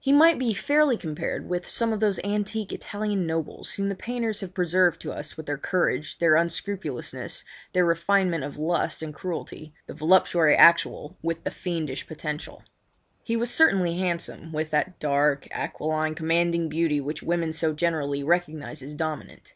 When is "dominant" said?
18.94-19.52